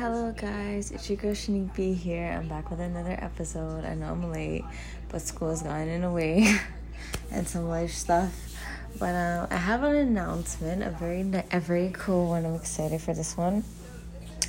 Hello, 0.00 0.32
guys, 0.32 0.92
it's 0.92 1.10
your 1.10 1.18
girl 1.18 1.32
Shanique 1.32 1.74
B 1.74 1.92
here. 1.92 2.32
I'm 2.32 2.48
back 2.48 2.70
with 2.70 2.80
another 2.80 3.18
episode. 3.20 3.84
I 3.84 3.94
know 3.94 4.06
I'm 4.06 4.32
late, 4.32 4.64
but 5.10 5.20
school's 5.20 5.62
gotten 5.62 5.88
in 5.88 6.00
the 6.00 6.10
way 6.10 6.58
and 7.30 7.46
some 7.46 7.68
life 7.68 7.92
stuff. 7.92 8.32
But 8.98 9.14
um, 9.14 9.48
I 9.50 9.56
have 9.56 9.82
an 9.82 9.96
announcement, 9.96 10.82
a 10.82 10.88
very 10.88 11.20
a 11.52 11.60
very 11.60 11.90
cool 11.92 12.28
one. 12.28 12.46
I'm 12.46 12.54
excited 12.54 13.02
for 13.02 13.12
this 13.12 13.36
one. 13.36 13.62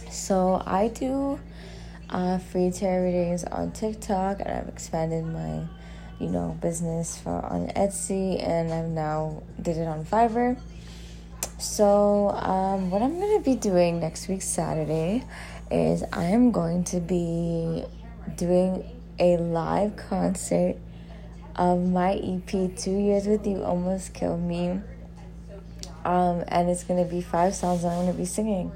So 0.10 0.64
I 0.66 0.88
do 0.88 1.38
uh, 2.10 2.38
free 2.38 2.72
tarot 2.72 3.04
readings 3.04 3.44
on 3.44 3.74
TikTok, 3.74 4.40
and 4.40 4.52
I've 4.52 4.70
expanded 4.70 5.26
my, 5.26 5.66
you 6.18 6.30
know, 6.30 6.58
business 6.62 7.20
for 7.20 7.46
on 7.46 7.68
Etsy, 7.76 8.42
and 8.42 8.72
I've 8.72 8.88
now 8.88 9.44
did 9.62 9.76
it 9.76 9.86
on 9.86 10.06
Fiverr. 10.06 10.58
So, 11.62 12.32
um, 12.32 12.90
what 12.90 13.04
I'm 13.04 13.20
going 13.20 13.38
to 13.38 13.46
be 13.46 13.56
doing 13.56 14.00
next 14.00 14.28
week, 14.28 14.42
Saturday, 14.42 15.24
is 15.70 16.04
I 16.12 16.24
am 16.24 16.50
going 16.50 16.84
to 16.86 17.00
be 17.00 17.86
doing 18.36 18.84
a 19.20 19.38
live 19.38 19.96
concert 19.96 20.78
of 21.56 21.88
my 21.88 22.14
EP, 22.14 22.76
Two 22.76 22.98
Years 22.98 23.28
With 23.28 23.46
You 23.46 23.62
Almost 23.64 24.16
Killed 24.16 24.42
Me. 24.42 24.80
Um, 26.04 26.44
and 26.48 26.68
it's 26.68 26.84
going 26.84 27.08
to 27.08 27.08
be 27.08 27.22
five 27.22 27.54
songs 27.54 27.86
I'm 27.86 27.92
going 27.92 28.12
to 28.12 28.18
be 28.18 28.26
singing. 28.26 28.72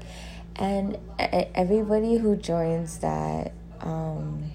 And 0.54 0.96
everybody 1.18 2.18
who 2.18 2.36
joins 2.36 2.98
that 2.98 3.52
um, 3.80 4.52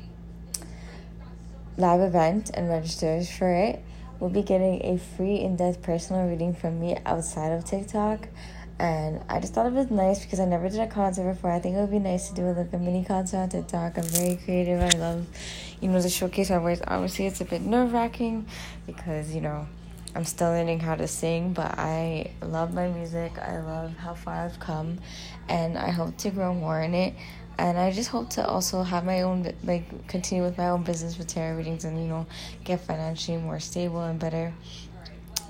live 1.75 1.99
event 1.99 2.49
and 2.53 2.69
registers 2.69 3.29
for 3.29 3.53
it 3.53 3.83
will 4.21 4.29
be 4.29 4.43
getting 4.43 4.85
a 4.85 4.97
free 4.97 5.39
in 5.39 5.55
depth 5.57 5.81
personal 5.81 6.27
reading 6.27 6.53
from 6.53 6.79
me 6.79 6.95
outside 7.05 7.51
of 7.51 7.65
TikTok. 7.65 8.29
And 8.79 9.21
I 9.27 9.39
just 9.39 9.53
thought 9.53 9.65
it 9.65 9.73
was 9.73 9.91
nice 9.91 10.23
because 10.23 10.39
I 10.39 10.45
never 10.45 10.69
did 10.69 10.79
a 10.79 10.87
concert 10.87 11.31
before. 11.33 11.51
I 11.51 11.59
think 11.59 11.75
it 11.75 11.81
would 11.81 11.91
be 11.91 11.99
nice 11.99 12.29
to 12.29 12.35
do 12.35 12.45
a, 12.47 12.53
like 12.53 12.71
a 12.71 12.77
mini 12.77 13.03
concert 13.03 13.37
on 13.37 13.49
TikTok. 13.49 13.97
I'm 13.97 14.03
very 14.03 14.37
creative. 14.37 14.79
I 14.79 14.97
love, 14.97 15.25
you 15.81 15.89
know, 15.89 16.01
to 16.01 16.09
showcase 16.09 16.51
my 16.51 16.59
voice. 16.59 16.81
Obviously, 16.87 17.25
it's 17.25 17.41
a 17.41 17.45
bit 17.45 17.61
nerve 17.63 17.93
wracking 17.93 18.45
because, 18.85 19.33
you 19.35 19.41
know, 19.41 19.67
I'm 20.15 20.25
still 20.25 20.49
learning 20.49 20.79
how 20.79 20.95
to 20.95 21.07
sing, 21.07 21.53
but 21.53 21.77
I 21.77 22.31
love 22.41 22.73
my 22.73 22.87
music. 22.87 23.37
I 23.37 23.59
love 23.61 23.95
how 23.97 24.13
far 24.13 24.45
I've 24.45 24.59
come, 24.59 24.99
and 25.47 25.77
I 25.77 25.89
hope 25.89 26.17
to 26.17 26.29
grow 26.31 26.53
more 26.53 26.81
in 26.81 26.93
it 26.93 27.13
and 27.57 27.77
I 27.77 27.91
just 27.91 28.09
hope 28.09 28.29
to 28.31 28.47
also 28.47 28.81
have 28.81 29.05
my 29.05 29.21
own 29.21 29.51
like 29.63 30.07
continue 30.07 30.43
with 30.43 30.57
my 30.57 30.69
own 30.69 30.83
business 30.83 31.17
with 31.17 31.27
tarot 31.27 31.57
readings 31.57 31.85
and 31.85 31.97
you 32.01 32.07
know 32.07 32.25
get 32.63 32.79
financially 32.79 33.37
more 33.37 33.59
stable 33.59 34.01
and 34.01 34.19
better 34.19 34.53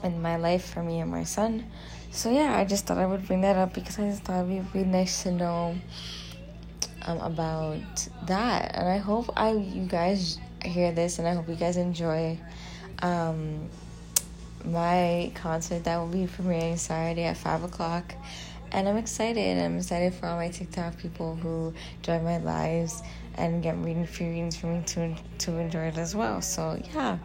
in 0.04 0.22
my 0.22 0.36
life 0.36 0.66
for 0.66 0.84
me 0.84 1.00
and 1.00 1.12
my 1.12 1.24
son. 1.24 1.66
So 2.12 2.30
yeah, 2.30 2.58
I 2.58 2.66
just 2.66 2.86
thought 2.86 2.98
I 2.98 3.06
would 3.06 3.26
bring 3.28 3.42
that 3.42 3.56
up 3.56 3.74
because 3.74 4.00
I 4.00 4.10
just 4.10 4.24
thought 4.24 4.44
it 4.44 4.48
would 4.48 4.74
be 4.74 4.84
nice 4.84 5.24
to 5.24 5.32
know 5.32 5.76
um, 7.04 7.20
about 7.20 8.10
that, 8.26 8.76
and 8.76 8.90
I 8.90 8.98
hope 8.98 9.32
I 9.38 9.52
you 9.52 9.86
guys 9.86 10.38
hear 10.64 10.92
this 10.92 11.18
and 11.18 11.28
I 11.28 11.34
hope 11.34 11.48
you 11.48 11.56
guys 11.56 11.78
enjoy 11.78 12.38
um, 13.02 13.70
my 14.66 15.32
concert 15.36 15.84
that 15.84 15.98
will 15.98 16.08
be 16.08 16.26
premiering 16.26 16.78
Saturday 16.78 17.24
at 17.24 17.38
five 17.38 17.64
o'clock 17.64 18.16
and 18.72 18.88
I'm 18.88 18.98
excited. 18.98 19.58
I'm 19.58 19.78
excited 19.78 20.14
for 20.14 20.28
all 20.28 20.38
my 20.38 20.50
TikTok 20.50 20.98
people 20.98 21.36
who 21.36 21.74
join 22.02 22.24
my 22.24 22.38
lives 22.38 23.02
and 23.36 23.62
get 23.62 23.78
reading 23.78 24.06
free 24.06 24.30
readings 24.30 24.56
for 24.56 24.68
me 24.68 24.84
to 24.88 25.16
to 25.40 25.58
enjoy 25.58 25.88
it 25.88 25.98
as 25.98 26.16
well. 26.16 26.42
So 26.42 26.82
yeah. 26.94 27.18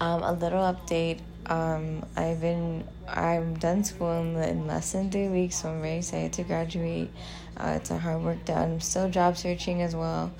Um, 0.00 0.22
a 0.22 0.32
little 0.32 0.60
update. 0.60 1.20
Um, 1.46 2.04
I've 2.16 2.40
been 2.40 2.84
I'm 3.08 3.54
done 3.54 3.84
school 3.84 4.12
in, 4.12 4.36
in 4.36 4.66
less 4.66 4.92
than 4.92 5.10
three 5.10 5.28
weeks, 5.28 5.62
so 5.62 5.68
I'm 5.68 5.80
very 5.80 5.98
excited 5.98 6.32
to 6.34 6.42
graduate. 6.42 7.10
Uh, 7.56 7.74
it's 7.76 7.90
a 7.90 7.98
hard 7.98 8.22
work 8.22 8.44
done. 8.44 8.72
I'm 8.72 8.80
still 8.80 9.08
job 9.08 9.36
searching 9.36 9.82
as 9.82 9.94
well. 9.94 10.32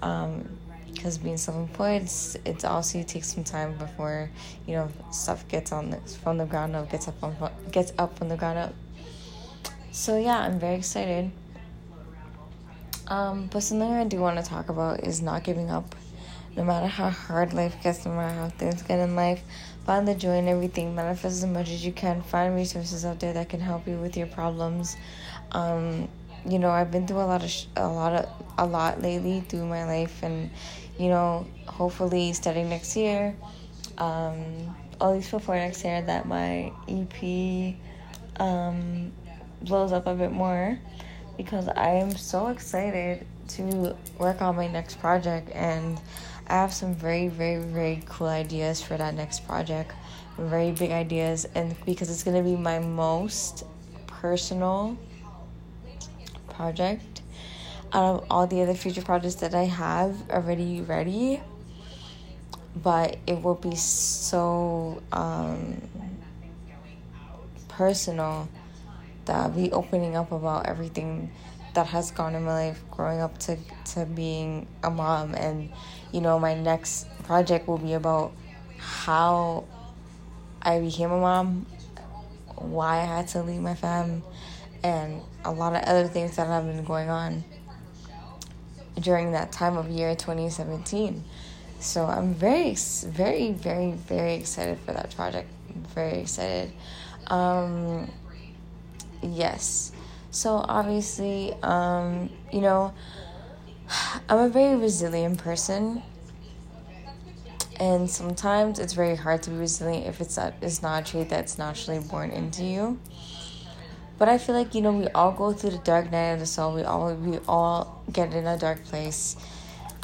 Um, 0.00 0.48
because 1.02 1.18
being 1.18 1.36
self-employed 1.36 2.02
it's, 2.02 2.36
it's 2.44 2.64
also 2.64 3.00
it 3.00 3.08
takes 3.08 3.34
some 3.34 3.42
time 3.42 3.76
before 3.78 4.30
you 4.66 4.74
know 4.74 4.88
stuff 5.10 5.46
gets 5.48 5.72
on 5.72 5.90
the, 5.90 5.96
from 6.22 6.38
the 6.38 6.46
ground 6.46 6.76
up 6.76 6.88
gets 6.90 7.08
up 7.08 7.20
on 7.22 7.34
gets 7.72 7.92
up 7.98 8.16
from 8.16 8.28
the 8.28 8.36
ground 8.36 8.56
up 8.58 8.72
so 9.92 10.16
yeah, 10.16 10.38
I'm 10.38 10.58
very 10.58 10.76
excited. 10.76 11.30
Um, 13.08 13.50
but 13.52 13.62
something 13.62 13.92
I 13.92 14.04
do 14.04 14.20
want 14.20 14.42
to 14.42 14.50
talk 14.50 14.70
about 14.70 15.00
is 15.00 15.20
not 15.20 15.44
giving 15.44 15.70
up. 15.70 15.94
No 16.56 16.64
matter 16.64 16.86
how 16.86 17.10
hard 17.10 17.52
life 17.52 17.76
gets, 17.82 18.06
no 18.06 18.12
matter 18.12 18.34
how 18.34 18.48
things 18.48 18.80
get 18.82 19.00
in 19.00 19.14
life, 19.14 19.42
find 19.84 20.08
the 20.08 20.14
joy 20.14 20.38
in 20.38 20.48
everything. 20.48 20.94
Manifest 20.94 21.42
as 21.42 21.46
much 21.46 21.68
as 21.68 21.84
you 21.84 21.92
can. 21.92 22.22
Find 22.22 22.54
resources 22.54 23.04
out 23.04 23.20
there 23.20 23.34
that 23.34 23.50
can 23.50 23.60
help 23.60 23.86
you 23.86 23.96
with 23.96 24.16
your 24.16 24.28
problems. 24.28 24.96
Um, 25.50 26.08
you 26.46 26.58
know, 26.58 26.70
I've 26.70 26.90
been 26.90 27.06
through 27.06 27.20
a 27.20 27.28
lot 27.28 27.44
of 27.44 27.50
sh- 27.50 27.66
a 27.76 27.86
lot 27.86 28.14
of 28.14 28.28
a 28.56 28.66
lot 28.66 29.02
lately 29.02 29.40
through 29.40 29.66
my 29.66 29.84
life, 29.84 30.22
and 30.22 30.50
you 30.98 31.08
know, 31.08 31.46
hopefully, 31.66 32.32
starting 32.32 32.68
next 32.68 32.96
year, 32.96 33.34
um, 33.98 34.74
at 35.00 35.08
least 35.08 35.30
before 35.30 35.56
next 35.56 35.84
year, 35.84 36.02
that 36.02 36.26
my 36.26 36.72
EP 36.88 37.74
um, 38.40 39.12
blows 39.62 39.92
up 39.92 40.06
a 40.06 40.14
bit 40.14 40.32
more 40.32 40.78
because 41.36 41.68
I 41.68 41.90
am 41.90 42.14
so 42.16 42.48
excited 42.48 43.26
to 43.48 43.96
work 44.18 44.40
on 44.40 44.56
my 44.56 44.68
next 44.68 45.00
project 45.00 45.50
and 45.50 46.00
I 46.48 46.54
have 46.54 46.72
some 46.72 46.94
very, 46.94 47.28
very, 47.28 47.62
very 47.62 48.02
cool 48.06 48.26
ideas 48.26 48.82
for 48.82 48.96
that 48.96 49.14
next 49.14 49.46
project. 49.46 49.92
Very 50.38 50.72
big 50.72 50.90
ideas, 50.90 51.46
and 51.54 51.76
because 51.84 52.10
it's 52.10 52.22
gonna 52.22 52.42
be 52.42 52.56
my 52.56 52.78
most 52.78 53.64
personal 54.06 54.96
project 56.48 57.11
out 57.92 58.22
of 58.22 58.26
all 58.30 58.46
the 58.46 58.62
other 58.62 58.74
future 58.74 59.02
projects 59.02 59.36
that 59.36 59.54
I 59.54 59.64
have 59.64 60.30
already 60.30 60.80
ready, 60.80 61.40
but 62.74 63.18
it 63.26 63.42
will 63.42 63.54
be 63.54 63.76
so 63.76 65.02
um, 65.12 65.82
personal 67.68 68.48
that 69.26 69.36
I'll 69.36 69.50
be 69.50 69.70
opening 69.72 70.16
up 70.16 70.32
about 70.32 70.66
everything 70.66 71.30
that 71.74 71.86
has 71.86 72.10
gone 72.10 72.34
in 72.34 72.44
my 72.44 72.68
life 72.68 72.82
growing 72.90 73.20
up 73.20 73.38
to 73.38 73.56
to 73.94 74.04
being 74.06 74.66
a 74.82 74.90
mom. 74.90 75.34
And 75.34 75.70
you 76.12 76.20
know 76.20 76.38
my 76.38 76.54
next 76.54 77.06
project 77.24 77.68
will 77.68 77.78
be 77.78 77.92
about 77.92 78.32
how 78.78 79.64
I 80.60 80.80
became 80.80 81.10
a 81.10 81.20
mom 81.20 81.66
why 82.56 83.00
I 83.00 83.04
had 83.04 83.28
to 83.28 83.42
leave 83.42 83.60
my 83.60 83.74
fam 83.74 84.22
and 84.82 85.20
a 85.44 85.52
lot 85.52 85.74
of 85.74 85.82
other 85.82 86.08
things 86.08 86.36
that 86.36 86.46
have 86.46 86.64
been 86.64 86.84
going 86.84 87.08
on 87.08 87.44
during 89.00 89.32
that 89.32 89.52
time 89.52 89.76
of 89.76 89.88
year 89.88 90.14
2017 90.14 91.24
so 91.78 92.04
I'm 92.04 92.34
very 92.34 92.74
very 92.74 93.52
very 93.52 93.92
very 93.92 94.34
excited 94.34 94.78
for 94.80 94.92
that 94.92 95.14
project 95.14 95.48
very 95.94 96.20
excited 96.20 96.72
um 97.28 98.10
yes. 99.22 99.92
So 100.30 100.64
obviously, 100.68 101.54
um, 101.62 102.30
you 102.52 102.60
know, 102.60 102.92
I'm 104.28 104.38
a 104.38 104.48
very 104.48 104.76
resilient 104.76 105.38
person. 105.38 106.02
And 107.80 108.08
sometimes 108.08 108.78
it's 108.78 108.92
very 108.92 109.16
hard 109.16 109.42
to 109.44 109.50
be 109.50 109.56
resilient 109.56 110.06
if 110.06 110.20
it's 110.20 110.36
not, 110.36 110.54
it's 110.60 110.82
not 110.82 111.02
a 111.02 111.10
trait 111.10 111.28
that's 111.28 111.58
naturally 111.58 112.00
born 112.00 112.30
into 112.30 112.64
you. 112.64 112.98
But 114.22 114.28
I 114.28 114.38
feel 114.38 114.54
like 114.54 114.72
you 114.76 114.82
know 114.82 114.92
we 114.92 115.08
all 115.08 115.32
go 115.32 115.52
through 115.52 115.70
the 115.70 115.78
dark 115.78 116.12
night 116.12 116.34
of 116.34 116.38
the 116.38 116.46
soul. 116.46 116.74
We 116.74 116.84
all 116.84 117.12
we 117.12 117.40
all 117.48 118.04
get 118.12 118.32
in 118.32 118.46
a 118.46 118.56
dark 118.56 118.84
place, 118.84 119.34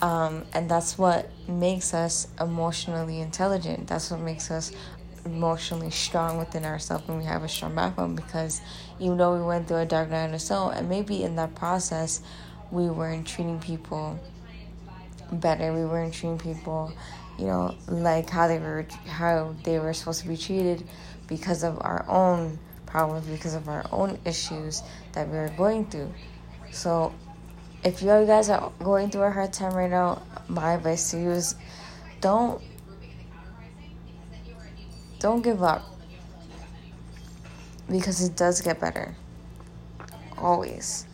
um, 0.00 0.44
and 0.52 0.68
that's 0.68 0.98
what 0.98 1.30
makes 1.46 1.94
us 1.94 2.26
emotionally 2.40 3.20
intelligent. 3.20 3.86
That's 3.86 4.10
what 4.10 4.18
makes 4.18 4.50
us 4.50 4.72
emotionally 5.24 5.92
strong 5.92 6.36
within 6.36 6.64
ourselves 6.64 7.04
and 7.06 7.16
we 7.16 7.26
have 7.26 7.44
a 7.44 7.48
strong 7.48 7.76
backbone 7.76 8.16
because 8.16 8.60
even 8.98 9.18
though 9.18 9.36
we 9.36 9.44
went 9.44 9.68
through 9.68 9.76
a 9.76 9.86
dark 9.86 10.10
night 10.10 10.24
of 10.24 10.32
the 10.32 10.38
soul 10.40 10.70
and 10.70 10.88
maybe 10.88 11.22
in 11.22 11.36
that 11.36 11.54
process 11.54 12.20
we 12.72 12.90
weren't 12.90 13.24
treating 13.24 13.60
people 13.60 14.18
better 15.30 15.72
we 15.72 15.84
weren't 15.84 16.14
treating 16.14 16.38
people 16.38 16.92
you 17.38 17.46
know 17.46 17.74
like 17.88 18.30
how 18.30 18.48
they 18.48 18.58
were 18.58 18.86
how 19.06 19.54
they 19.64 19.78
were 19.78 19.92
supposed 19.92 20.22
to 20.22 20.28
be 20.28 20.36
treated 20.36 20.82
because 21.26 21.62
of 21.62 21.76
our 21.82 22.04
own 22.08 22.58
problems 22.88 23.26
because 23.26 23.54
of 23.54 23.68
our 23.68 23.84
own 23.92 24.18
issues 24.24 24.82
that 25.12 25.28
we're 25.28 25.48
going 25.56 25.86
through 25.86 26.12
so 26.72 27.12
if 27.84 28.02
you 28.02 28.08
guys 28.08 28.50
are 28.50 28.72
going 28.80 29.10
through 29.10 29.22
a 29.22 29.30
hard 29.30 29.52
time 29.52 29.72
right 29.74 29.90
now 29.90 30.20
my 30.48 30.74
advice 30.74 31.10
to 31.10 31.20
you 31.20 31.30
is 31.30 31.54
don't 32.20 32.60
don't 35.20 35.42
give 35.42 35.62
up 35.62 35.84
because 37.90 38.22
it 38.22 38.36
does 38.36 38.60
get 38.60 38.80
better. 38.80 39.14
Always. 40.36 41.06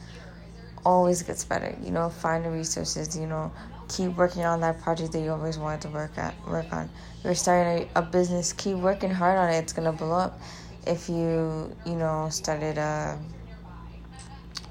Always 0.84 1.22
gets 1.22 1.44
better. 1.44 1.76
You 1.82 1.90
know, 1.90 2.10
find 2.10 2.44
the 2.44 2.50
resources, 2.50 3.16
you 3.16 3.26
know, 3.26 3.50
keep 3.88 4.16
working 4.16 4.44
on 4.44 4.60
that 4.60 4.80
project 4.82 5.12
that 5.12 5.20
you 5.20 5.30
always 5.30 5.58
wanted 5.58 5.80
to 5.82 5.88
work 5.88 6.18
at 6.18 6.34
work 6.46 6.70
on. 6.72 6.90
You're 7.22 7.34
starting 7.34 7.88
a, 7.94 8.00
a 8.00 8.02
business, 8.02 8.52
keep 8.52 8.76
working 8.76 9.10
hard 9.10 9.38
on 9.38 9.50
it, 9.50 9.58
it's 9.58 9.72
gonna 9.72 9.92
blow 9.92 10.12
up. 10.12 10.38
If 10.86 11.08
you, 11.08 11.74
you 11.86 11.94
know, 11.94 12.28
started 12.30 12.78
a 12.78 13.18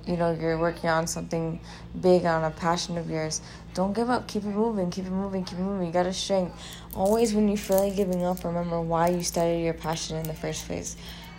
you 0.05 0.17
know 0.17 0.31
you're 0.31 0.57
working 0.57 0.89
on 0.89 1.07
something 1.07 1.59
big 2.01 2.25
on 2.25 2.43
a 2.43 2.51
passion 2.51 2.97
of 2.97 3.09
yours 3.09 3.41
don't 3.73 3.93
give 3.93 4.09
up. 4.09 4.27
Keep 4.27 4.43
it 4.43 4.49
moving 4.49 4.91
keep 4.91 5.05
it 5.05 5.11
moving 5.11 5.43
keep 5.43 5.57
it 5.57 5.61
moving. 5.61 5.87
You 5.87 5.93
got 5.93 6.05
a 6.05 6.13
strength 6.13 6.55
always 6.95 7.33
when 7.33 7.49
you 7.49 7.57
feel 7.57 7.79
like 7.79 7.95
giving 7.95 8.23
up 8.23 8.43
remember 8.43 8.79
why 8.81 9.09
you 9.09 9.23
started 9.23 9.63
your 9.63 9.73
passion 9.73 10.17
in 10.17 10.23
the 10.23 10.33
first 10.33 10.67
place. 10.67 10.95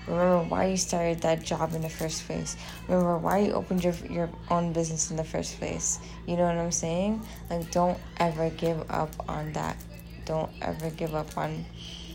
Remember 0.07 0.43
why 0.49 0.67
you 0.67 0.77
started 0.77 1.21
that 1.23 1.43
job 1.43 1.75
in 1.75 1.81
the 1.81 1.89
first 1.89 2.27
place. 2.27 2.57
Remember 2.89 3.17
why 3.19 3.39
you 3.39 3.53
opened 3.53 3.85
your 3.85 3.95
your 4.11 4.29
own 4.51 4.73
business 4.73 5.11
in 5.11 5.17
the 5.17 5.25
first 5.25 5.59
place. 5.59 6.01
You 6.27 6.37
know 6.37 6.45
what 6.45 6.57
i'm 6.57 6.73
saying? 6.73 7.23
Like 7.51 7.71
don't 7.71 7.99
ever 8.19 8.51
give 8.51 8.91
up 8.91 9.11
on 9.29 9.53
that. 9.53 9.77
Don't 10.25 10.51
ever 10.61 10.91
give 10.91 11.15
up 11.15 11.37
on 11.39 11.65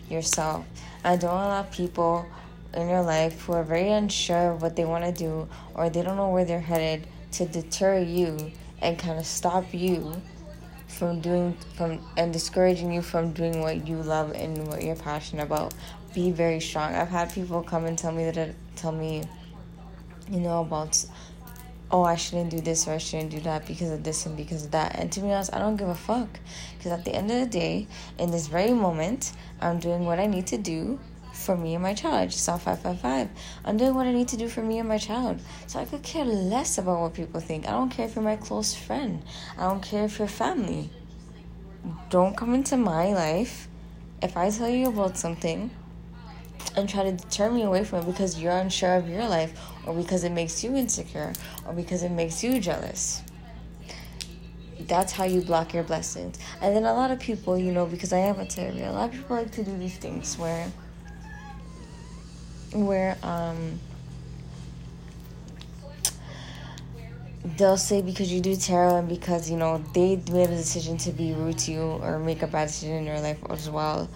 yourself. 0.10 0.66
And 1.04 1.22
don't 1.22 1.32
allow 1.32 1.64
people 1.64 2.26
in 2.74 2.88
your 2.88 3.02
life 3.02 3.42
who 3.46 3.54
are 3.54 3.64
very 3.64 3.92
unsure 3.92 4.52
of 4.52 4.62
what 4.62 4.76
they 4.76 4.86
want 4.86 5.04
to 5.04 5.12
do 5.12 5.48
or 5.74 5.90
they 5.90 6.02
don't 6.02 6.18
know 6.18 6.30
where 6.30 6.46
they're 6.46 6.60
headed 6.60 7.08
to 7.32 7.46
deter 7.46 8.00
you 8.00 8.52
and 8.82 8.98
kind 8.98 9.20
of 9.20 9.26
stop 9.26 9.74
you 9.74 10.22
from 10.88 11.22
doing 11.22 11.56
from 11.76 12.00
and 12.18 12.34
discouraging 12.34 12.92
you 12.92 13.02
from 13.02 13.32
doing 13.32 13.62
what 13.62 13.88
you 13.88 13.98
love 13.98 14.32
and 14.32 14.68
what 14.68 14.84
you're 14.84 14.96
passionate 14.96 15.44
about. 15.44 15.74
Be 16.14 16.32
very 16.32 16.60
strong. 16.60 16.96
I've 16.96 17.10
had 17.10 17.32
people 17.32 17.62
come 17.62 17.86
and 17.86 17.98
tell 17.98 18.12
me 18.12 18.30
that 18.30 18.56
tell 18.76 18.92
me 18.92 19.24
you 20.30 20.40
know 20.40 20.62
about 20.62 21.04
oh 21.92 22.04
i 22.04 22.16
shouldn't 22.16 22.52
do 22.52 22.62
this 22.62 22.88
or 22.88 22.92
i 22.92 22.98
shouldn't 23.00 23.32
do 23.32 23.40
that 23.40 23.66
because 23.66 23.90
of 23.90 24.04
this 24.04 24.26
and 24.26 24.36
because 24.38 24.66
of 24.66 24.72
that. 24.72 24.96
And 24.98 25.12
to 25.12 25.22
be 25.22 25.32
honest 25.32 25.54
i 25.54 25.60
don't 25.60 25.76
give 25.76 25.90
a 25.90 25.96
fuck. 25.96 26.40
Because 26.78 26.92
at 26.92 27.06
the 27.06 27.14
end 27.16 27.32
of 27.32 27.40
the 27.40 27.46
day 27.46 27.88
in 28.18 28.32
this 28.32 28.48
very 28.48 28.74
moment 28.74 29.34
i'm 29.62 29.80
doing 29.80 30.06
what 30.06 30.20
i 30.20 30.26
need 30.26 30.48
to 30.48 30.58
do 30.58 31.00
for 31.40 31.58
me 31.58 31.74
and 31.74 31.84
my 31.84 31.94
child. 31.94 32.16
I 32.16 32.26
just 32.26 32.44
saw 32.44 32.58
555. 32.58 33.30
I'm 33.66 33.78
doing 33.78 33.96
what 33.96 34.06
I 34.06 34.12
need 34.12 34.28
to 34.30 34.38
do 34.38 34.48
for 34.48 34.62
me 34.62 34.80
and 34.80 34.88
my 34.88 34.98
child. 34.98 35.40
So 35.68 35.80
I 35.80 35.86
could 35.86 36.04
care 36.04 36.26
less 36.26 36.78
about 36.78 37.00
what 37.00 37.14
people 37.14 37.40
think. 37.40 37.68
I 37.68 37.72
don't 37.72 37.90
care 37.90 38.06
if 38.06 38.16
you're 38.16 38.24
my 38.24 38.36
close 38.36 38.76
friend. 38.76 39.24
I 39.58 39.70
don't 39.70 39.82
care 39.82 40.06
if 40.06 40.20
you're 40.20 40.28
family. 40.28 40.90
Don't 42.10 42.36
come 42.36 42.54
into 42.54 42.78
my 42.78 43.14
life 43.14 43.68
if 44.22 44.36
I 44.36 44.50
tell 44.50 44.70
you 44.70 44.90
about 44.90 45.18
something 45.18 45.72
and 46.76 46.90
try 46.90 47.04
to 47.04 47.14
deter 47.14 47.50
me 47.50 47.64
away 47.64 47.86
from 47.86 48.00
it 48.00 48.06
because 48.06 48.40
you're 48.40 48.58
unsure 48.58 48.96
of 48.96 49.10
your 49.10 49.28
life 49.28 49.60
or 49.88 49.94
because 49.96 50.24
it 50.24 50.32
makes 50.32 50.64
you 50.64 50.76
insecure 50.76 51.34
or 51.66 51.74
because 51.74 52.04
it 52.04 52.12
makes 52.12 52.44
you 52.44 52.60
jealous 52.60 53.24
that's 54.90 55.12
how 55.12 55.24
you 55.24 55.42
block 55.42 55.74
your 55.74 55.84
blessings. 55.84 56.40
And 56.62 56.76
then 56.76 56.84
a 56.84 56.94
lot 56.94 57.12
of 57.12 57.20
people, 57.20 57.58
you 57.58 57.72
know, 57.72 57.86
because 57.86 58.12
I 58.12 58.20
am 58.20 58.40
a 58.40 58.46
terrier, 58.46 58.88
a 58.88 58.92
lot 58.92 59.10
of 59.10 59.16
people 59.16 59.36
like 59.36 59.52
to 59.52 59.64
do 59.64 59.78
these 59.78 59.98
things 59.98 60.38
where 60.38 60.68
where 62.74 63.18
um 63.24 63.80
they'll 67.58 67.78
say 67.78 68.02
because 68.02 68.32
you 68.32 68.42
do 68.42 68.56
tarot 68.56 68.98
and 68.98 69.10
because 69.10 69.50
you 69.50 69.58
know 69.58 69.84
they 69.94 70.16
made 70.32 70.50
a 70.50 70.56
decision 70.56 70.98
to 70.98 71.12
be 71.12 71.34
rude 71.34 71.58
to 71.58 71.72
you 71.72 71.82
or 71.82 72.20
make 72.20 72.42
a 72.42 72.48
bad 72.48 72.68
decision 72.68 72.98
in 72.98 73.06
your 73.06 73.20
life 73.20 73.40
as 73.50 73.70
well 73.70 74.10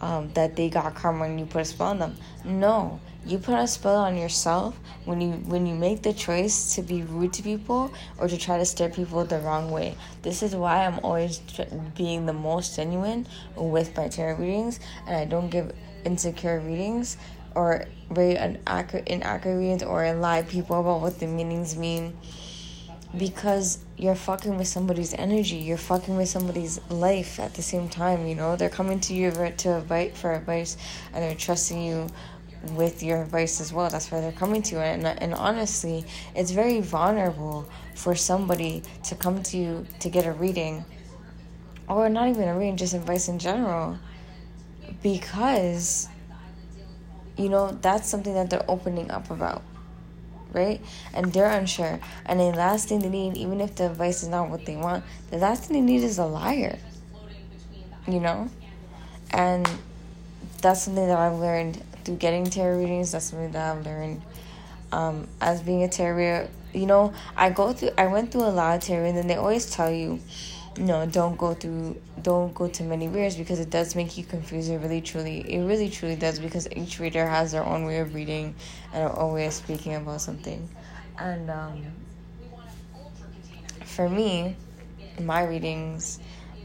um, 0.00 0.30
that 0.34 0.56
they 0.56 0.68
got 0.68 0.94
karma 0.94 1.24
and 1.24 1.38
you 1.38 1.46
put 1.46 1.62
a 1.62 1.64
spell 1.64 1.88
on 1.88 1.98
them. 1.98 2.16
No. 2.44 3.00
You 3.24 3.38
put 3.38 3.58
a 3.58 3.66
spell 3.66 3.96
on 3.96 4.16
yourself 4.16 4.78
when 5.04 5.20
you 5.20 5.32
when 5.32 5.66
you 5.66 5.74
make 5.74 6.02
the 6.02 6.12
choice 6.12 6.76
to 6.76 6.82
be 6.82 7.02
rude 7.02 7.32
to 7.34 7.42
people 7.42 7.92
or 8.18 8.28
to 8.28 8.38
try 8.38 8.56
to 8.56 8.64
steer 8.64 8.88
people 8.88 9.24
the 9.24 9.40
wrong 9.40 9.70
way. 9.70 9.96
This 10.22 10.44
is 10.44 10.54
why 10.54 10.86
i'm 10.86 11.00
always 11.02 11.40
being 11.96 12.26
the 12.26 12.32
most 12.32 12.76
genuine 12.76 13.26
with 13.56 13.96
my 13.96 14.06
tarot 14.06 14.36
readings 14.36 14.78
and 15.08 15.16
i 15.16 15.24
don't 15.24 15.50
give 15.50 15.72
insecure 16.04 16.60
readings 16.60 17.16
or 17.56 17.86
very 18.10 18.36
inaccurate, 18.36 19.08
inaccurate 19.08 19.82
or 19.82 20.12
lie 20.14 20.42
people 20.42 20.78
about 20.78 21.00
what 21.00 21.18
the 21.18 21.26
meanings 21.26 21.76
mean. 21.76 22.16
Because 23.16 23.78
you're 23.96 24.14
fucking 24.14 24.58
with 24.58 24.68
somebody's 24.68 25.14
energy 25.14 25.56
you're 25.56 25.78
fucking 25.78 26.16
with 26.16 26.28
somebody's 26.28 26.78
life 26.90 27.40
at 27.40 27.54
the 27.54 27.62
same 27.62 27.88
time 27.88 28.26
you 28.26 28.34
know? 28.34 28.56
They're 28.56 28.68
coming 28.68 29.00
to 29.00 29.14
you 29.14 29.30
to 29.30 29.78
advice 29.78 30.12
for 30.18 30.34
advice 30.34 30.76
and 31.14 31.22
they're 31.22 31.34
trusting 31.34 31.80
you 31.80 32.08
with 32.72 33.02
your 33.02 33.22
advice 33.22 33.60
as 33.60 33.72
well. 33.72 33.88
That's 33.88 34.10
why 34.10 34.20
they're 34.20 34.32
coming 34.32 34.60
to 34.62 34.74
you. 34.74 34.80
And, 34.80 35.06
and 35.06 35.32
honestly 35.34 36.04
it's 36.34 36.50
very 36.50 36.80
vulnerable 36.82 37.66
for 37.94 38.14
somebody 38.14 38.82
to 39.04 39.14
come 39.14 39.42
to 39.44 39.56
you 39.56 39.86
to 40.00 40.10
get 40.10 40.26
a 40.26 40.32
reading 40.32 40.84
or 41.88 42.08
not 42.10 42.28
even 42.28 42.48
a 42.48 42.58
reading 42.58 42.76
just 42.76 42.92
advice 42.92 43.28
in 43.28 43.38
general. 43.38 43.98
Because 45.02 46.08
you 47.36 47.48
know, 47.48 47.70
that's 47.82 48.08
something 48.08 48.34
that 48.34 48.50
they're 48.50 48.64
opening 48.68 49.10
up 49.10 49.30
about, 49.30 49.62
right? 50.52 50.80
And 51.12 51.32
they're 51.32 51.50
unsure. 51.50 52.00
And 52.24 52.40
the 52.40 52.44
last 52.44 52.88
thing 52.88 53.00
they 53.00 53.08
need, 53.08 53.36
even 53.36 53.60
if 53.60 53.76
the 53.76 53.86
advice 53.90 54.22
is 54.22 54.28
not 54.28 54.48
what 54.48 54.64
they 54.64 54.76
want, 54.76 55.04
the 55.30 55.38
last 55.38 55.64
thing 55.64 55.74
they 55.74 55.92
need 55.92 56.02
is 56.02 56.18
a 56.18 56.26
liar, 56.26 56.78
you 58.06 58.20
know? 58.20 58.50
And 59.30 59.68
that's 60.62 60.82
something 60.82 61.06
that 61.06 61.18
I've 61.18 61.38
learned 61.38 61.82
through 62.04 62.16
getting 62.16 62.44
tarot 62.44 62.78
readings. 62.78 63.12
That's 63.12 63.26
something 63.26 63.52
that 63.52 63.76
I've 63.76 63.84
learned 63.84 64.22
um, 64.92 65.28
as 65.40 65.60
being 65.62 65.82
a 65.82 65.88
tarot. 65.88 66.48
You 66.72 66.86
know, 66.86 67.12
I 67.36 67.50
go 67.50 67.72
through, 67.72 67.90
I 67.98 68.06
went 68.06 68.32
through 68.32 68.44
a 68.44 68.52
lot 68.52 68.76
of 68.76 68.82
tarot, 68.82 69.06
and 69.06 69.16
then 69.16 69.26
they 69.26 69.36
always 69.36 69.70
tell 69.70 69.90
you 69.90 70.20
no, 70.78 71.06
don't 71.06 71.36
go 71.36 71.54
through, 71.54 72.00
don't 72.22 72.54
go 72.54 72.68
to 72.68 72.82
many 72.82 73.08
readers 73.08 73.36
because 73.36 73.60
it 73.60 73.70
does 73.70 73.94
make 73.94 74.16
you 74.18 74.24
confused. 74.24 74.70
It 74.70 74.78
really, 74.78 75.00
truly, 75.00 75.40
it 75.40 75.64
really, 75.64 75.88
truly 75.88 76.16
does 76.16 76.38
because 76.38 76.68
each 76.76 76.98
reader 76.98 77.26
has 77.26 77.52
their 77.52 77.64
own 77.64 77.84
way 77.84 77.98
of 77.98 78.14
reading 78.14 78.54
and 78.92 79.02
their 79.02 79.18
own 79.18 79.32
way 79.32 79.46
of 79.46 79.52
speaking 79.52 79.94
about 79.94 80.20
something. 80.20 80.68
And 81.18 81.50
um, 81.50 81.82
for 83.84 84.08
me, 84.08 84.56
my 85.20 85.44
readings, 85.44 86.18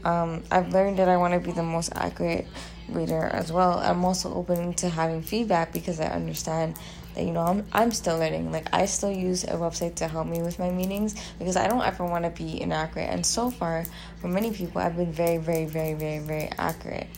um, 0.04 0.42
I've 0.50 0.72
learned 0.72 0.98
that 0.98 1.08
I 1.08 1.16
want 1.16 1.34
to 1.34 1.40
be 1.40 1.52
the 1.52 1.62
most 1.62 1.92
accurate 1.94 2.46
reader 2.88 3.22
as 3.22 3.52
well. 3.52 3.78
I'm 3.78 4.04
also 4.04 4.32
open 4.34 4.74
to 4.74 4.88
having 4.88 5.22
feedback 5.22 5.72
because 5.72 6.00
I 6.00 6.06
understand 6.06 6.76
that 7.14 7.24
you 7.24 7.32
know 7.32 7.40
I'm 7.40 7.66
I'm 7.72 7.90
still 7.92 8.18
learning. 8.18 8.52
Like 8.52 8.68
I 8.72 8.86
still 8.86 9.10
use 9.10 9.44
a 9.44 9.56
website 9.56 9.96
to 9.96 10.08
help 10.08 10.26
me 10.26 10.42
with 10.42 10.58
my 10.58 10.70
meetings 10.70 11.14
because 11.38 11.56
I 11.56 11.68
don't 11.68 11.82
ever 11.82 12.04
want 12.04 12.24
to 12.24 12.30
be 12.30 12.60
inaccurate. 12.60 13.06
And 13.10 13.24
so 13.24 13.50
far, 13.50 13.84
for 14.20 14.28
many 14.28 14.52
people, 14.52 14.80
I've 14.80 14.96
been 14.96 15.12
very, 15.12 15.38
very, 15.38 15.66
very, 15.66 15.94
very, 15.94 16.18
very 16.18 16.50
accurate. 16.58 17.08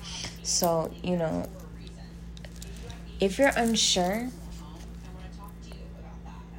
So 0.42 0.92
you 1.02 1.16
know, 1.16 1.48
if 3.20 3.38
you're 3.38 3.52
unsure, 3.56 4.28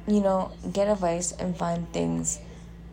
you 0.06 0.20
know, 0.20 0.52
get 0.72 0.88
advice 0.88 1.32
and 1.32 1.56
find 1.56 1.90
things 1.92 2.40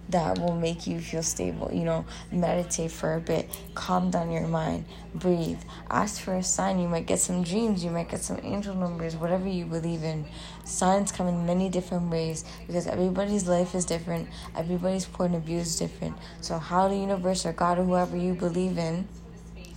that 0.09 0.38
will 0.38 0.55
make 0.55 0.85
you 0.85 0.99
feel 0.99 1.23
stable. 1.23 1.69
You 1.71 1.85
know, 1.85 2.06
meditate 2.31 2.92
for 2.92 3.16
a 3.16 3.19
bit, 3.19 3.49
calm 3.73 4.11
down 4.11 4.31
your 4.31 4.47
mind, 4.47 4.85
breathe, 5.16 5.59
ask 5.89 6.21
for 6.21 6.35
a 6.35 6.44
sign. 6.44 6.80
You 6.80 6.87
might 6.87 7.06
get 7.06 7.19
some 7.19 7.44
dreams, 7.44 7.83
you 7.83 7.92
might 7.92 8.09
get 8.09 8.21
some 8.21 8.39
angel 8.44 8.75
numbers, 8.75 9.16
whatever 9.16 9.47
you 9.47 9.66
believe 9.66 10.04
in. 10.04 10.25
Signs 10.66 11.11
come 11.11 11.28
in 11.28 11.45
many 11.45 11.69
different 11.69 12.09
ways 12.09 12.45
because 12.68 12.87
everybody's 12.87 13.47
life 13.47 13.75
is 13.75 13.85
different, 13.85 14.28
everybody's 14.56 15.06
point 15.06 15.35
of 15.35 15.44
view 15.44 15.59
is 15.59 15.78
different. 15.78 16.16
So, 16.42 16.57
how 16.57 16.87
the 16.87 16.97
universe 16.97 17.45
or 17.45 17.54
God 17.54 17.80
or 17.80 17.83
whoever 17.83 18.18
you 18.18 18.33
believe 18.33 18.78
in 18.78 19.07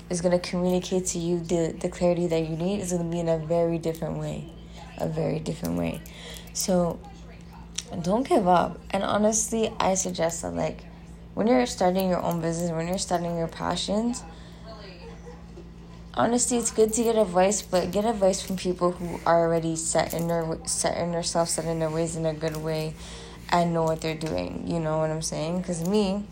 is 0.09 0.21
going 0.21 0.39
to 0.39 0.51
communicate 0.51 1.07
to 1.07 1.19
you 1.19 1.41
the, 1.41 1.75
the 1.81 1.89
clarity 1.89 2.27
that 2.29 2.41
you 2.49 2.57
need 2.57 2.81
is 2.81 2.93
going 2.93 3.05
to 3.05 3.11
be 3.11 3.21
in 3.21 3.29
a 3.29 3.39
very 3.39 3.79
different 3.79 4.19
way. 4.19 4.53
A 4.99 5.09
very 5.09 5.41
different 5.41 5.77
way. 5.77 6.01
So, 6.53 6.99
don't 8.03 8.29
give 8.29 8.47
up. 8.49 8.79
And 8.91 9.03
honestly, 9.03 9.73
I 9.79 9.95
suggest 9.95 10.43
that 10.43 10.55
like 10.55 10.85
when 11.35 11.47
you're 11.47 11.67
starting 11.67 12.09
your 12.09 12.23
own 12.23 12.41
business, 12.41 12.71
when 12.71 12.89
you're 12.89 12.99
starting 12.99 13.37
your 13.37 13.49
passions, 13.49 14.23
honestly, 16.15 16.57
it's 16.57 16.71
good 16.71 16.93
to 16.95 17.03
get 17.03 17.17
advice, 17.17 17.63
but 17.63 17.91
get 17.93 18.05
advice 18.05 18.41
from 18.43 18.57
people 18.57 18.93
who 18.93 19.21
are 19.27 19.47
already 19.47 19.77
set 19.77 20.15
in 20.15 20.29
their 20.29 20.59
set 20.65 20.97
in 20.97 21.13
themselves, 21.13 21.53
set 21.53 21.65
in 21.67 21.79
their 21.79 21.91
ways 21.91 22.17
in 22.17 22.27
a 22.27 22.35
good 22.35 22.57
way, 22.57 22.95
and 23.51 23.73
know 23.73 23.85
what 23.85 24.01
they're 24.01 24.15
doing. 24.15 24.65
You 24.67 24.81
know 24.81 24.99
what 24.99 25.11
I'm 25.11 25.23
saying? 25.23 25.59
Because 25.59 25.87
me, 25.87 26.25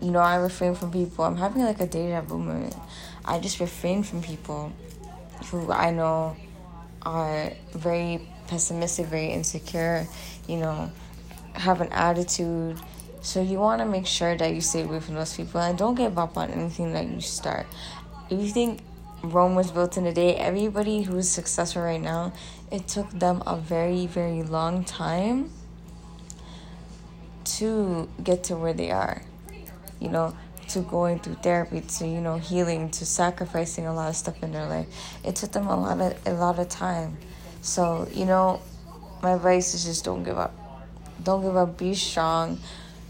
you 0.00 0.10
know, 0.10 0.20
I 0.20 0.36
refrain 0.36 0.74
from 0.74 0.92
people. 0.92 1.24
I'm 1.24 1.36
having 1.36 1.62
like 1.62 1.80
a 1.80 1.86
deja 1.86 2.20
vu 2.20 2.38
moment. 2.38 2.76
I 3.24 3.40
just 3.40 3.60
refrain 3.60 4.02
from 4.02 4.22
people 4.22 4.72
who 5.50 5.70
I 5.72 5.90
know 5.90 6.36
are 7.02 7.52
very 7.72 8.28
pessimistic, 8.48 9.06
very 9.06 9.28
insecure, 9.28 10.06
you 10.46 10.56
know, 10.56 10.90
have 11.54 11.80
an 11.80 11.92
attitude. 11.92 12.78
So 13.20 13.42
you 13.42 13.58
want 13.58 13.80
to 13.80 13.86
make 13.86 14.06
sure 14.06 14.36
that 14.36 14.54
you 14.54 14.60
stay 14.60 14.82
away 14.82 15.00
from 15.00 15.14
those 15.14 15.36
people 15.36 15.60
and 15.60 15.76
don't 15.76 15.94
give 15.94 16.18
up 16.18 16.36
on 16.36 16.50
anything 16.50 16.92
that 16.92 17.06
you 17.06 17.20
start. 17.20 17.66
If 18.30 18.40
you 18.40 18.48
think 18.48 18.80
Rome 19.22 19.54
was 19.54 19.70
built 19.70 19.96
in 19.96 20.06
a 20.06 20.12
day, 20.12 20.36
everybody 20.36 21.02
who 21.02 21.16
is 21.16 21.30
successful 21.30 21.82
right 21.82 22.00
now, 22.00 22.32
it 22.70 22.86
took 22.86 23.10
them 23.10 23.42
a 23.46 23.56
very, 23.56 24.06
very 24.06 24.42
long 24.42 24.84
time 24.84 25.50
to 27.44 28.08
get 28.22 28.44
to 28.44 28.56
where 28.56 28.72
they 28.72 28.90
are. 28.90 29.22
You 30.00 30.08
know, 30.10 30.36
to 30.68 30.80
going 30.80 31.18
through 31.18 31.36
therapy, 31.36 31.80
to 31.80 32.06
you 32.06 32.20
know 32.20 32.36
healing, 32.36 32.90
to 32.90 33.06
sacrificing 33.06 33.86
a 33.86 33.94
lot 33.94 34.10
of 34.10 34.16
stuff 34.16 34.42
in 34.42 34.52
their 34.52 34.66
life. 34.66 34.86
It 35.24 35.36
took 35.36 35.52
them 35.52 35.66
a 35.66 35.76
lot 35.80 36.00
of 36.00 36.16
a 36.26 36.32
lot 36.34 36.58
of 36.58 36.68
time. 36.68 37.16
So, 37.68 38.08
you 38.14 38.24
know, 38.24 38.62
my 39.22 39.32
advice 39.32 39.74
is 39.74 39.84
just 39.84 40.02
don't 40.02 40.22
give 40.22 40.38
up. 40.38 40.54
Don't 41.22 41.42
give 41.42 41.54
up. 41.54 41.76
Be 41.76 41.92
strong. 41.92 42.58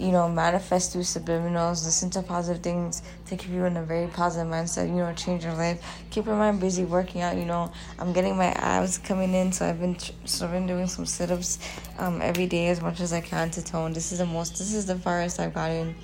You 0.00 0.10
know, 0.10 0.28
manifest 0.28 0.92
through 0.92 1.02
subliminals. 1.02 1.84
Listen 1.84 2.10
to 2.10 2.22
positive 2.22 2.60
things 2.60 3.02
to 3.26 3.36
keep 3.36 3.50
you 3.50 3.64
in 3.66 3.76
a 3.76 3.84
very 3.84 4.08
positive 4.08 4.50
mindset. 4.50 4.88
You 4.88 4.96
know, 4.96 5.12
change 5.12 5.44
your 5.44 5.54
life. 5.54 5.80
Keep 6.10 6.26
your 6.26 6.34
mind 6.34 6.58
busy 6.58 6.84
working 6.84 7.20
out. 7.20 7.36
You 7.36 7.44
know, 7.44 7.70
I'm 8.00 8.12
getting 8.12 8.36
my 8.36 8.46
abs 8.46 8.98
coming 8.98 9.32
in, 9.32 9.52
so 9.52 9.64
I've 9.64 9.78
been 9.78 9.96
so 10.24 10.46
I've 10.46 10.52
been 10.52 10.66
doing 10.66 10.88
some 10.88 11.06
sit 11.06 11.30
ups 11.30 11.60
um, 11.98 12.20
every 12.20 12.46
day 12.46 12.66
as 12.66 12.80
much 12.80 12.98
as 12.98 13.12
I 13.12 13.20
can 13.20 13.50
to 13.52 13.64
tone. 13.64 13.92
This 13.92 14.10
is 14.10 14.18
the 14.18 14.26
most. 14.26 14.58
This 14.58 14.74
is 14.74 14.86
the 14.86 14.96
farthest 14.96 15.38
I've 15.38 15.54
gotten. 15.54 15.94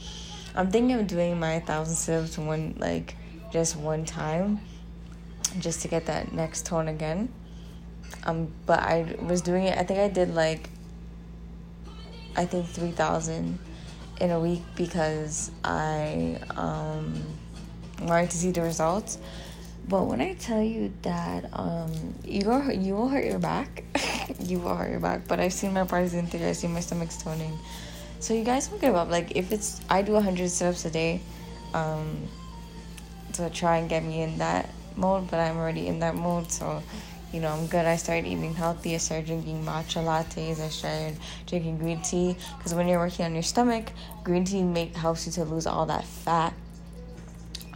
I'm 0.55 0.71
thinking 0.71 0.97
of 0.97 1.09
doing 1.09 1.41
my 1.41 1.59
thousand 1.59 1.97
sit 1.97 2.23
ups 2.23 2.39
one 2.39 2.77
like 2.79 3.17
just 3.53 3.75
one 3.75 4.05
time, 4.05 4.61
just 5.59 5.83
to 5.83 5.89
get 5.89 6.07
that 6.07 6.33
next 6.33 6.67
tone 6.67 6.87
again. 6.87 7.31
Um, 8.25 8.49
but 8.66 8.80
I 8.80 9.16
was 9.23 9.42
doing 9.42 9.64
it. 9.64 9.76
I 9.76 9.83
think 9.83 10.00
I 10.00 10.09
did 10.09 10.35
like 10.35 10.71
I 12.37 12.44
think 12.47 12.66
3,000 12.66 13.59
in 14.21 14.30
a 14.30 14.40
week 14.40 14.62
because 14.75 15.50
I 15.62 16.38
um, 16.56 17.23
wanted 18.02 18.30
to 18.30 18.37
see 18.37 18.50
the 18.50 18.62
results. 18.62 19.18
But 19.87 20.04
when 20.04 20.21
I 20.21 20.35
tell 20.35 20.62
you 20.62 20.92
that 21.02 21.49
um, 21.52 21.92
you 22.25 22.42
go, 22.42 22.71
you 22.71 22.94
will 22.94 23.09
hurt 23.09 23.25
your 23.25 23.38
back, 23.38 23.85
you 24.40 24.59
will 24.59 24.75
hurt 24.75 24.90
your 24.90 25.00
back. 25.00 25.28
But 25.28 25.40
I've 25.40 25.52
seen 25.52 25.75
my 25.75 25.85
bodies 25.85 26.14
integrate. 26.14 26.50
I've 26.50 26.56
seen 26.56 26.73
my 26.73 26.80
stomach's 26.80 27.23
toning. 27.23 27.56
So 28.18 28.33
you 28.33 28.44
guys 28.44 28.68
don't 28.68 28.80
give 28.80 28.94
up. 28.94 29.11
Like 29.11 29.37
if 29.37 29.52
it's, 29.52 29.83
I 29.90 30.02
do 30.02 30.12
100 30.12 30.49
sit-ups 30.49 30.87
a 30.87 30.90
day, 30.90 31.21
um, 31.75 32.28
to 33.35 33.50
try 33.50 33.78
and 33.78 33.88
get 33.88 34.02
me 34.02 34.23
in 34.23 34.38
that 34.38 34.71
mode. 34.97 35.30
But 35.30 35.40
I'm 35.40 35.59
already 35.59 35.87
in 35.87 35.99
that 36.00 36.14
mode, 36.14 36.50
so 36.50 36.83
you 37.35 37.41
know, 37.41 37.49
I'm 37.49 37.67
good. 37.67 37.85
I 37.85 37.97
started 37.97 38.26
eating 38.26 38.55
healthy. 38.55 38.95
I 38.95 38.99
started 38.99 39.26
drinking 39.26 39.64
matcha 39.64 40.05
lattes. 40.05 40.61
I 40.61 40.69
started 40.69 41.17
drinking 41.47 41.79
green 41.79 42.00
tea 42.00 42.37
because 42.57 42.75
when 42.75 42.87
you're 42.87 43.00
working 43.00 43.25
on 43.25 43.35
your 43.35 43.43
stomach, 43.43 43.91
green 44.23 44.45
tea 44.45 44.62
make 44.62 44.95
helps 44.95 45.26
you 45.26 45.33
to 45.33 45.45
lose 45.45 45.67
all 45.67 45.85
that 45.87 46.05
fat 46.05 46.55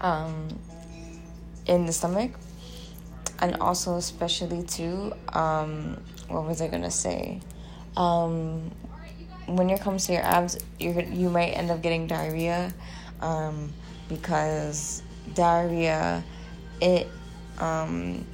um, 0.01 0.57
in 1.67 1.87
the 1.87 1.93
stomach, 1.93 2.31
and 3.41 3.57
also 3.57 3.97
especially 3.97 4.63
too. 4.63 5.13
Um, 5.33 6.01
what 6.29 6.45
was 6.45 6.63
I 6.63 6.69
gonna 6.69 6.89
say? 6.89 7.41
Um, 7.97 8.71
when 9.47 9.71
it 9.71 9.81
comes 9.81 10.07
to 10.07 10.13
your 10.13 10.23
abs, 10.23 10.57
you 10.79 10.93
you 11.11 11.31
might 11.31 11.51
end 11.51 11.73
up 11.73 11.83
getting 11.83 12.07
diarrhea 12.07 12.73
um, 13.21 13.73
because 14.09 15.03
diarrhea 15.35 16.23
it 16.81 17.09
um, 17.59 18.25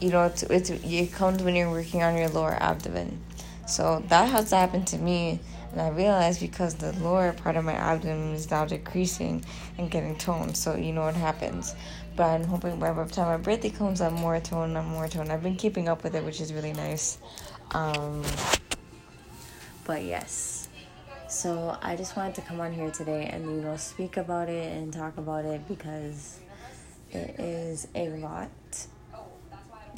you 0.00 0.10
know, 0.10 0.24
it's, 0.24 0.42
it's, 0.44 0.70
it 0.70 1.12
comes 1.12 1.42
when 1.42 1.54
you're 1.54 1.70
working 1.70 2.02
on 2.02 2.16
your 2.16 2.28
lower 2.28 2.56
abdomen. 2.60 3.20
So 3.66 4.02
that 4.08 4.28
has 4.28 4.50
happened 4.50 4.86
to 4.88 4.98
me, 4.98 5.38
and 5.70 5.80
I 5.80 5.90
realized 5.90 6.40
because 6.40 6.74
the 6.74 6.92
lower 6.94 7.32
part 7.32 7.56
of 7.56 7.64
my 7.64 7.74
abdomen 7.74 8.34
is 8.34 8.50
now 8.50 8.64
decreasing 8.64 9.44
and 9.78 9.90
getting 9.90 10.16
toned. 10.16 10.56
So 10.56 10.74
you 10.74 10.92
know 10.92 11.02
what 11.02 11.14
happens. 11.14 11.76
But 12.16 12.24
I'm 12.24 12.44
hoping 12.44 12.80
by 12.80 12.92
the 12.92 13.04
time 13.04 13.26
my 13.28 13.36
birthday 13.36 13.70
comes, 13.70 14.00
I'm 14.00 14.14
more 14.14 14.40
toned. 14.40 14.76
I'm 14.76 14.86
more 14.86 15.06
toned. 15.06 15.30
I've 15.30 15.42
been 15.42 15.56
keeping 15.56 15.88
up 15.88 16.02
with 16.02 16.16
it, 16.16 16.24
which 16.24 16.40
is 16.40 16.52
really 16.52 16.72
nice. 16.72 17.18
Um, 17.70 18.24
but 19.84 20.02
yes. 20.02 20.68
So 21.28 21.78
I 21.80 21.94
just 21.94 22.16
wanted 22.16 22.34
to 22.34 22.40
come 22.40 22.60
on 22.60 22.72
here 22.72 22.90
today 22.90 23.30
and 23.32 23.44
you 23.44 23.62
know 23.62 23.76
speak 23.76 24.16
about 24.16 24.48
it 24.48 24.76
and 24.76 24.92
talk 24.92 25.16
about 25.16 25.44
it 25.44 25.68
because 25.68 26.40
it 27.12 27.38
is 27.38 27.86
a 27.94 28.08
lot 28.08 28.50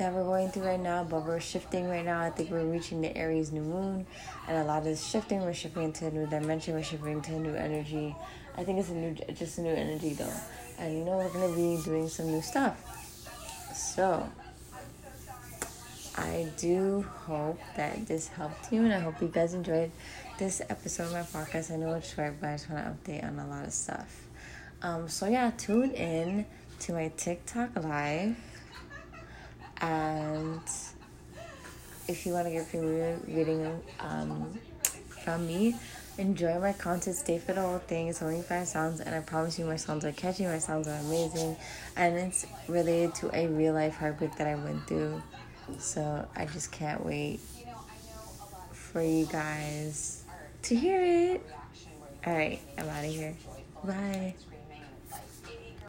that 0.02 0.12
we're 0.12 0.25
going 0.25 0.49
through 0.49 0.64
right 0.64 0.80
now, 0.80 1.04
but 1.04 1.25
we're 1.25 1.38
shifting 1.38 1.88
right 1.88 2.04
now. 2.04 2.21
I 2.21 2.30
think 2.30 2.50
we're 2.50 2.64
reaching 2.64 3.00
the 3.00 3.16
Aries 3.16 3.52
new 3.52 3.62
moon, 3.62 4.04
and 4.49 4.59
a 4.59 4.64
lot 4.64 4.82
this 4.82 5.06
shifting. 5.06 5.42
We're 5.42 5.54
shifting 5.54 5.85
into 5.85 6.09
a 6.09 6.11
new 6.11 6.26
dimension. 6.26 6.75
We're 6.75 6.82
shifting 6.82 7.12
into 7.12 7.37
a 7.37 7.38
new 7.38 7.54
energy. 7.54 8.16
I 8.56 8.64
think 8.64 8.80
it's 8.80 8.88
a 8.88 8.94
new, 8.94 9.14
just 9.32 9.59
a 9.59 9.61
new 9.61 9.71
energy 9.71 10.14
though, 10.14 10.35
and 10.80 10.99
you 10.99 11.04
know 11.04 11.18
we're 11.18 11.28
gonna 11.28 11.54
be 11.54 11.80
doing 11.85 12.09
some 12.09 12.32
new 12.32 12.42
stuff. 12.42 12.76
So 13.76 14.28
I 16.16 16.49
do 16.56 17.02
hope 17.02 17.61
that 17.76 18.04
this 18.04 18.26
helped 18.26 18.73
you, 18.73 18.82
and 18.82 18.92
I 18.92 18.99
hope 18.99 19.23
you 19.23 19.28
guys 19.28 19.54
enjoyed 19.54 19.92
this 20.37 20.61
episode 20.68 21.04
of 21.04 21.12
my 21.12 21.23
podcast. 21.23 21.73
I 21.73 21.76
know 21.76 21.94
it's 21.94 22.12
short, 22.12 22.40
but 22.40 22.49
I 22.49 22.54
just 22.54 22.68
want 22.68 22.85
to 22.85 22.90
update 22.90 23.25
on 23.25 23.38
a 23.38 23.47
lot 23.47 23.66
of 23.66 23.73
stuff. 23.73 24.26
Um, 24.82 25.09
so 25.09 25.28
yeah, 25.28 25.52
tune 25.56 25.92
in 25.92 26.44
to 26.80 26.92
my 26.92 27.12
TikTok 27.16 27.76
live 27.85 28.37
and 29.82 30.60
if 32.08 32.24
you 32.24 32.32
want 32.32 32.46
to 32.46 32.52
get 32.52 32.66
free 32.66 32.80
reading 32.80 33.80
um, 34.00 34.58
from 35.24 35.46
me, 35.46 35.74
enjoy 36.18 36.58
my 36.58 36.72
content, 36.72 37.16
stay 37.16 37.38
for 37.38 37.52
the 37.52 37.60
whole 37.60 37.78
thing. 37.78 38.08
It's 38.08 38.22
only 38.22 38.42
five 38.42 38.68
sounds, 38.68 39.00
and 39.00 39.14
I 39.14 39.20
promise 39.20 39.58
you, 39.58 39.64
my 39.64 39.76
sounds 39.76 40.04
are 40.04 40.12
catchy, 40.12 40.44
my 40.44 40.58
sounds 40.58 40.88
are 40.88 40.98
amazing, 40.98 41.56
and 41.96 42.16
it's 42.16 42.46
related 42.68 43.14
to 43.16 43.34
a 43.34 43.48
real 43.48 43.74
life 43.74 43.96
heartbreak 43.96 44.36
that 44.36 44.46
I 44.46 44.54
went 44.54 44.86
through. 44.86 45.22
So 45.78 46.26
I 46.36 46.46
just 46.46 46.72
can't 46.72 47.04
wait 47.04 47.40
for 48.72 49.02
you 49.02 49.26
guys 49.26 50.24
to 50.62 50.76
hear 50.76 51.00
it. 51.02 51.46
All 52.26 52.34
right, 52.34 52.60
I'm 52.78 52.88
out 52.88 53.04
of 53.04 53.10
here. 53.10 53.34
Bye. 53.84 54.34